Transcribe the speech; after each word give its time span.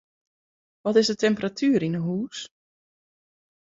Wat 0.85 0.95
is 0.99 1.05
de 1.09 1.15
temperatuer 1.21 1.81
yn 1.87 1.97
'e 1.99 2.03
hûs? 2.07 2.39